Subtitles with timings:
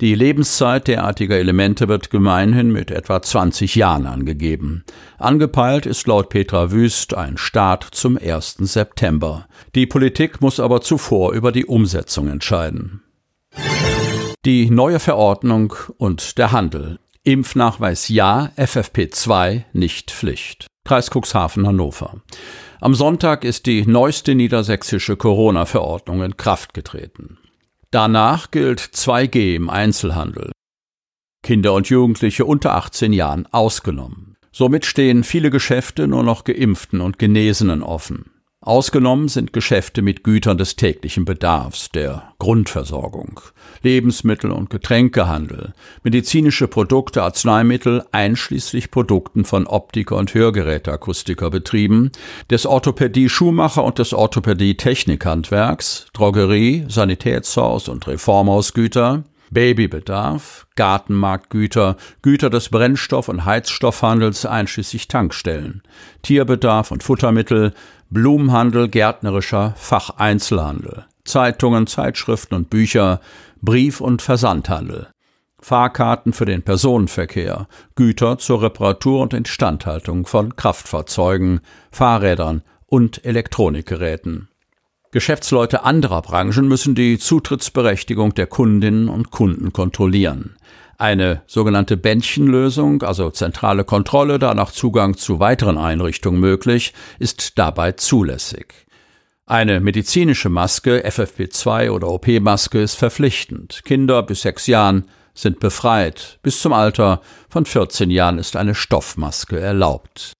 [0.00, 4.84] Die Lebenszeit derartiger Elemente wird gemeinhin mit etwa 20 Jahren angegeben.
[5.18, 8.58] Angepeilt ist laut Petra Wüst ein Start zum 1.
[8.60, 9.48] September.
[9.74, 13.02] Die Politik muss aber zuvor über die Umsetzung entscheiden.
[14.44, 17.00] Die neue Verordnung und der Handel.
[17.32, 20.66] Impfnachweis ja, FFP2 nicht Pflicht.
[20.86, 22.22] Kreis Cuxhaven Hannover.
[22.80, 27.36] Am Sonntag ist die neueste niedersächsische Corona-Verordnung in Kraft getreten.
[27.90, 30.52] Danach gilt 2G im Einzelhandel.
[31.42, 34.36] Kinder und Jugendliche unter 18 Jahren ausgenommen.
[34.50, 38.30] Somit stehen viele Geschäfte nur noch Geimpften und Genesenen offen.
[38.68, 43.40] Ausgenommen sind Geschäfte mit Gütern des täglichen Bedarfs, der Grundversorgung,
[43.82, 52.10] Lebensmittel- und Getränkehandel, medizinische Produkte, Arzneimittel, einschließlich Produkten von Optiker- und Hörgeräteakustikerbetrieben,
[52.50, 63.44] des Orthopädie-Schuhmacher- und des Orthopädie-Technikhandwerks, Drogerie, Sanitätshaus- und Reformhausgüter, Babybedarf, Gartenmarktgüter, Güter des Brennstoff- und
[63.44, 65.82] Heizstoffhandels einschließlich Tankstellen,
[66.22, 67.72] Tierbedarf und Futtermittel,
[68.10, 73.20] Blumenhandel, gärtnerischer Facheinzelhandel, Zeitungen, Zeitschriften und Bücher,
[73.60, 75.08] Brief- und Versandhandel,
[75.60, 77.66] Fahrkarten für den Personenverkehr,
[77.96, 81.60] Güter zur Reparatur und Instandhaltung von Kraftfahrzeugen,
[81.90, 84.47] Fahrrädern und Elektronikgeräten.
[85.10, 90.56] Geschäftsleute anderer Branchen müssen die Zutrittsberechtigung der Kundinnen und Kunden kontrollieren.
[90.98, 98.86] Eine sogenannte Bändchenlösung, also zentrale Kontrolle, danach Zugang zu weiteren Einrichtungen möglich, ist dabei zulässig.
[99.46, 103.80] Eine medizinische Maske, FFP2 oder OP-Maske, ist verpflichtend.
[103.84, 106.38] Kinder bis sechs Jahren sind befreit.
[106.42, 110.34] Bis zum Alter von 14 Jahren ist eine Stoffmaske erlaubt.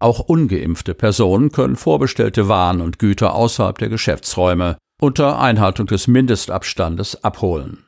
[0.00, 7.24] Auch ungeimpfte Personen können vorbestellte Waren und Güter außerhalb der Geschäftsräume unter Einhaltung des Mindestabstandes
[7.24, 7.84] abholen.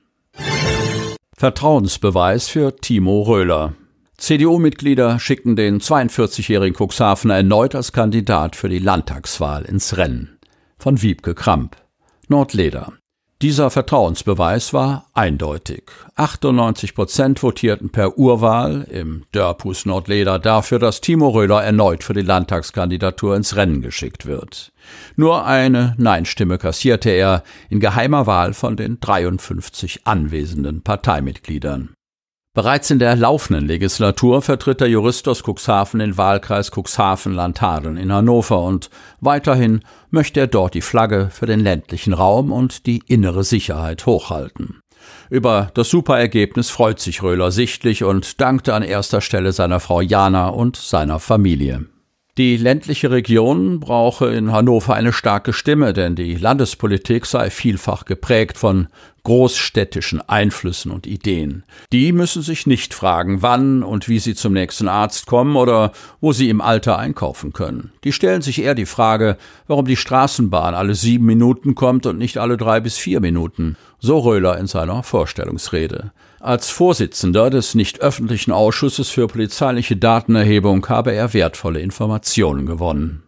[1.36, 3.74] Vertrauensbeweis für Timo Röhler.
[4.18, 10.38] CDU-Mitglieder schicken den 42-jährigen Cuxhavener erneut als Kandidat für die Landtagswahl ins Rennen.
[10.78, 11.76] Von Wiebke Kramp.
[12.28, 12.92] Nordleder.
[13.42, 15.84] Dieser Vertrauensbeweis war eindeutig.
[16.16, 22.20] 98 Prozent votierten per Urwahl im Dörpus Nordleder dafür, dass Timo Röder erneut für die
[22.20, 24.72] Landtagskandidatur ins Rennen geschickt wird.
[25.16, 31.94] Nur eine Nein-Stimme kassierte er in geheimer Wahl von den 53 anwesenden Parteimitgliedern.
[32.52, 38.64] Bereits in der laufenden Legislatur vertritt der Jurist aus Cuxhaven den Wahlkreis Cuxhaven-Landhadeln in Hannover
[38.64, 44.04] und weiterhin möchte er dort die Flagge für den ländlichen Raum und die innere Sicherheit
[44.04, 44.80] hochhalten.
[45.30, 50.48] Über das Superergebnis freut sich Röhler sichtlich und dankte an erster Stelle seiner Frau Jana
[50.48, 51.86] und seiner Familie.
[52.36, 58.58] Die ländliche Region brauche in Hannover eine starke Stimme, denn die Landespolitik sei vielfach geprägt
[58.58, 58.88] von
[59.22, 61.64] großstädtischen Einflüssen und Ideen.
[61.92, 66.32] Die müssen sich nicht fragen, wann und wie sie zum nächsten Arzt kommen oder wo
[66.32, 67.92] sie im Alter einkaufen können.
[68.04, 69.36] Die stellen sich eher die Frage,
[69.66, 73.76] warum die Straßenbahn alle sieben Minuten kommt und nicht alle drei bis vier Minuten.
[73.98, 76.12] So Röhler in seiner Vorstellungsrede.
[76.40, 83.22] Als Vorsitzender des nicht öffentlichen Ausschusses für polizeiliche Datenerhebung habe er wertvolle Informationen gewonnen.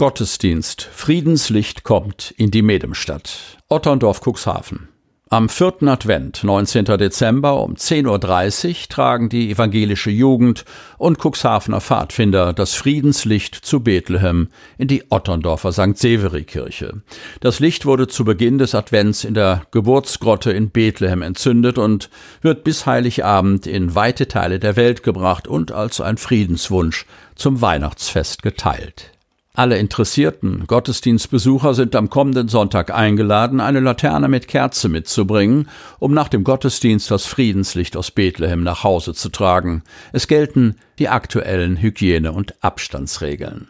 [0.00, 3.58] Gottesdienst Friedenslicht kommt in die Medemstadt.
[3.68, 4.88] Otterndorf Cuxhaven.
[5.28, 6.86] Am vierten Advent, 19.
[6.86, 10.64] Dezember um 10.30 Uhr tragen die evangelische Jugend
[10.96, 14.48] und Cuxhavener Pfadfinder das Friedenslicht zu Bethlehem
[14.78, 15.98] in die Otterndorfer St.
[15.98, 17.02] Severi-Kirche.
[17.40, 22.08] Das Licht wurde zu Beginn des Advents in der Geburtsgrotte in Bethlehem entzündet und
[22.40, 27.04] wird bis Heiligabend in weite Teile der Welt gebracht und als ein Friedenswunsch
[27.34, 29.12] zum Weihnachtsfest geteilt.
[29.54, 35.68] Alle interessierten Gottesdienstbesucher sind am kommenden Sonntag eingeladen, eine Laterne mit Kerze mitzubringen,
[35.98, 39.82] um nach dem Gottesdienst das Friedenslicht aus Bethlehem nach Hause zu tragen.
[40.12, 43.68] Es gelten die aktuellen Hygiene- und Abstandsregeln.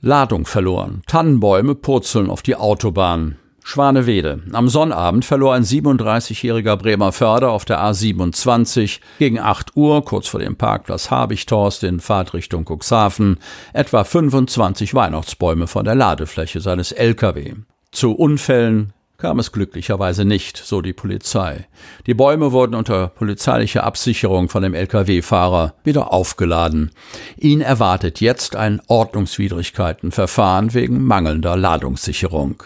[0.00, 1.02] Ladung verloren.
[1.06, 3.36] Tannenbäume purzeln auf die Autobahn.
[3.66, 4.42] Schwanewede.
[4.52, 10.38] Am Sonnabend verlor ein 37-jähriger Bremer Förder auf der A27 gegen 8 Uhr, kurz vor
[10.38, 13.38] dem Parkplatz Habichthorst in Fahrtrichtung Cuxhaven,
[13.72, 17.54] etwa 25 Weihnachtsbäume von der Ladefläche seines LKW.
[17.90, 21.66] Zu Unfällen kam es glücklicherweise nicht, so die Polizei.
[22.06, 26.90] Die Bäume wurden unter polizeilicher Absicherung von dem Lkw-Fahrer wieder aufgeladen.
[27.38, 32.64] Ihn erwartet jetzt ein Ordnungswidrigkeitenverfahren wegen mangelnder Ladungssicherung.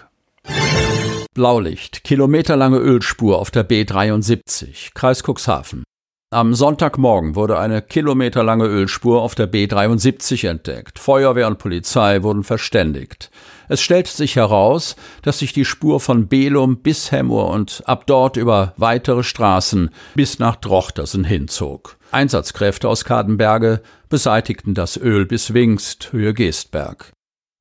[1.39, 5.85] Blaulicht, kilometerlange Ölspur auf der B73, Kreis Cuxhaven.
[6.33, 10.99] Am Sonntagmorgen wurde eine kilometerlange Ölspur auf der B73 entdeckt.
[10.99, 13.31] Feuerwehr und Polizei wurden verständigt.
[13.69, 18.37] Es stellte sich heraus, dass sich die Spur von Belum bis Hemmoor und ab dort
[18.37, 21.99] über weitere Straßen bis nach Drochtersen hinzog.
[22.11, 27.13] Einsatzkräfte aus Kadenberge beseitigten das Öl bis Wingst, Höhe Geestberg.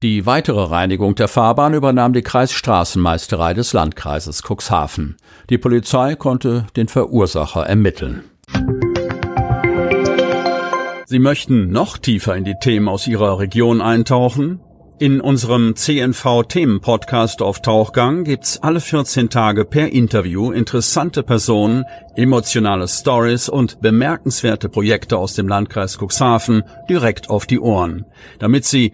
[0.03, 5.17] Die weitere Reinigung der Fahrbahn übernahm die Kreisstraßenmeisterei des Landkreises Cuxhaven.
[5.49, 8.23] Die Polizei konnte den Verursacher ermitteln.
[11.07, 14.59] Sie möchten noch tiefer in die Themen aus Ihrer Region eintauchen?
[14.99, 21.85] In unserem CNV-Themen-Podcast auf Tauchgang gibt's alle 14 Tage per Interview interessante Personen,
[22.15, 28.05] emotionale Stories und bemerkenswerte Projekte aus dem Landkreis Cuxhaven direkt auf die Ohren.
[28.39, 28.93] Damit Sie